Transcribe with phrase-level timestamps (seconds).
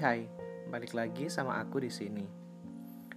[0.00, 0.24] hai,
[0.72, 2.24] balik lagi sama aku di sini.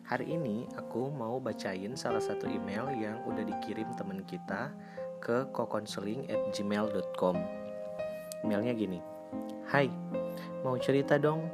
[0.04, 4.68] Hari ini aku mau bacain salah satu email yang udah dikirim temen kita
[5.24, 7.38] ke kokonseling@gmail.com.
[8.44, 9.00] Emailnya gini.
[9.64, 9.88] Hai,
[10.60, 11.48] mau cerita dong.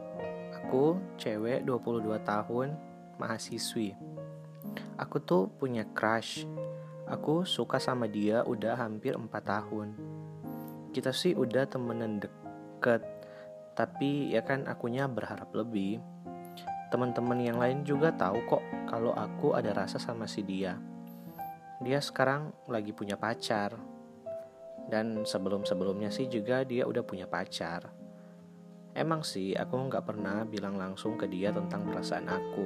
[0.66, 2.74] Aku cewek 22 tahun,
[3.22, 3.94] mahasiswi.
[4.98, 6.50] Aku tuh punya crush.
[7.06, 9.94] Aku suka sama dia udah hampir 4 tahun.
[10.90, 13.19] Kita sih udah temenan deket
[13.80, 16.04] tapi ya kan akunya berharap lebih.
[16.92, 20.76] Teman-teman yang lain juga tahu kok kalau aku ada rasa sama si dia.
[21.80, 23.80] Dia sekarang lagi punya pacar.
[24.90, 27.88] Dan sebelum-sebelumnya sih juga dia udah punya pacar.
[28.92, 32.66] Emang sih aku nggak pernah bilang langsung ke dia tentang perasaan aku.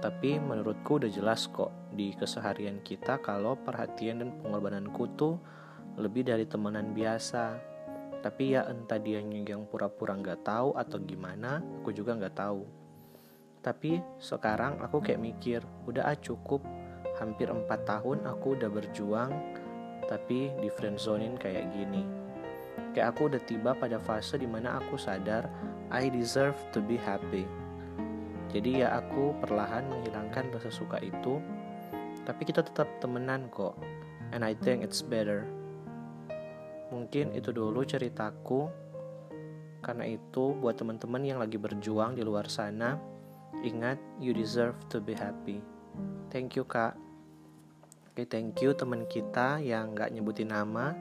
[0.00, 5.36] Tapi menurutku udah jelas kok di keseharian kita kalau perhatian dan pengorbananku tuh
[6.00, 7.73] lebih dari temenan biasa
[8.24, 12.64] tapi ya entah dia yang pura-pura nggak tahu atau gimana aku juga nggak tahu.
[13.60, 16.64] Tapi sekarang aku kayak mikir udah ah cukup.
[17.20, 19.28] Hampir empat tahun aku udah berjuang
[20.08, 22.00] tapi di friendzonin kayak gini.
[22.96, 25.44] Kayak aku udah tiba pada fase di mana aku sadar
[25.92, 27.44] I deserve to be happy.
[28.48, 31.44] Jadi ya aku perlahan menghilangkan rasa suka itu
[32.24, 33.76] tapi kita tetap temenan kok.
[34.32, 35.44] And I think it's better
[37.04, 38.64] Mungkin itu dulu ceritaku.
[39.84, 42.96] Karena itu buat teman-teman yang lagi berjuang di luar sana,
[43.60, 45.60] ingat you deserve to be happy.
[46.32, 46.96] Thank you kak.
[48.08, 50.96] Oke okay, thank you teman kita yang gak nyebutin nama,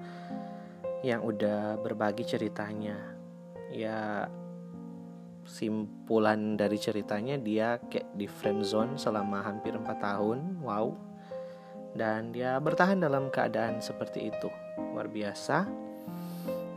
[1.07, 2.99] yang udah berbagi ceritanya.
[3.71, 4.27] Ya
[5.47, 10.59] simpulan dari ceritanya dia kayak di friend zone selama hampir 4 tahun.
[10.59, 10.99] Wow.
[11.95, 14.51] Dan dia bertahan dalam keadaan seperti itu.
[14.91, 15.92] Luar biasa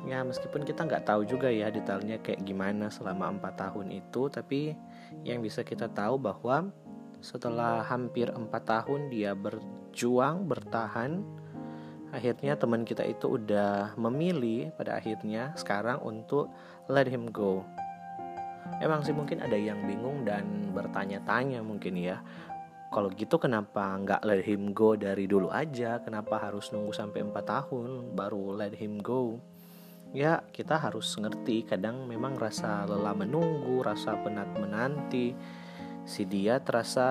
[0.06, 4.78] ya meskipun kita nggak tahu juga ya detailnya kayak gimana selama empat tahun itu tapi
[5.26, 6.70] yang bisa kita tahu bahwa
[7.18, 11.26] setelah hampir empat tahun dia berjuang bertahan
[12.14, 16.54] akhirnya teman kita itu udah memilih pada akhirnya sekarang untuk
[16.86, 17.66] let him go.
[18.78, 22.22] Emang sih mungkin ada yang bingung dan bertanya-tanya mungkin ya
[22.94, 25.98] kalau gitu kenapa nggak let him go dari dulu aja?
[25.98, 29.42] Kenapa harus nunggu sampai empat tahun baru let him go
[30.14, 35.34] ya kita harus ngerti kadang memang rasa lelah menunggu rasa penat menanti.
[36.06, 37.08] Si dia terasa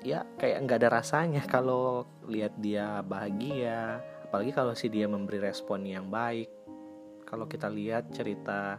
[0.00, 3.98] ya kayak nggak ada rasanya kalau lihat dia bahagia.
[4.30, 6.50] Apalagi kalau si dia memberi respon yang baik.
[7.26, 8.78] Kalau kita lihat cerita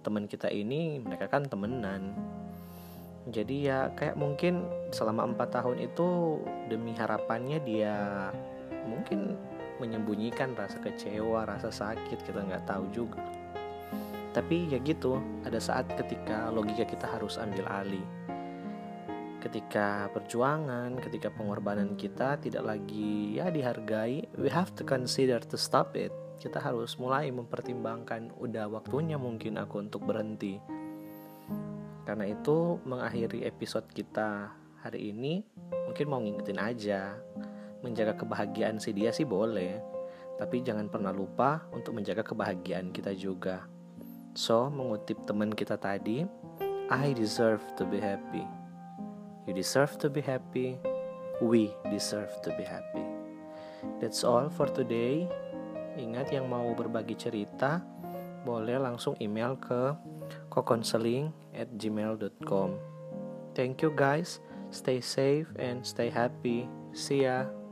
[0.00, 2.14] teman kita ini mereka kan temenan.
[3.26, 4.62] Jadi ya kayak mungkin
[4.94, 6.38] selama empat tahun itu
[6.70, 8.30] demi harapannya dia
[8.86, 9.34] mungkin
[9.78, 13.20] menyembunyikan rasa kecewa, rasa sakit, kita nggak tahu juga.
[14.36, 15.16] Tapi ya gitu,
[15.48, 18.04] ada saat ketika logika kita harus ambil alih.
[19.40, 25.96] Ketika perjuangan, ketika pengorbanan kita tidak lagi ya dihargai, we have to consider to stop
[25.96, 26.12] it.
[26.36, 30.60] Kita harus mulai mempertimbangkan udah waktunya mungkin aku untuk berhenti.
[32.04, 34.52] Karena itu mengakhiri episode kita
[34.84, 35.42] hari ini
[35.88, 37.16] mungkin mau ngingetin aja
[37.86, 39.78] menjaga kebahagiaan si dia sih boleh,
[40.36, 43.64] tapi jangan pernah lupa untuk menjaga kebahagiaan kita juga.
[44.34, 46.26] So, mengutip teman kita tadi,
[46.90, 48.44] I deserve to be happy.
[49.46, 50.76] You deserve to be happy.
[51.38, 53.06] We deserve to be happy.
[54.02, 55.30] That's all for today.
[55.96, 57.80] Ingat yang mau berbagi cerita,
[58.44, 59.96] boleh langsung email ke
[60.52, 62.76] kokonseling at gmail.com.
[63.56, 64.44] Thank you guys.
[64.68, 66.68] Stay safe and stay happy.
[66.92, 67.65] See ya.